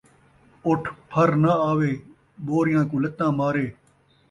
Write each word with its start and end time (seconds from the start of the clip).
اُٹھ 0.67 0.87
پھر 1.09 1.29
ناں 1.41 1.57
آوے، 1.69 1.91
ٻوریاں 2.45 2.83
کوں 2.89 2.99
لتاں 3.03 3.31
مارے 3.37 3.67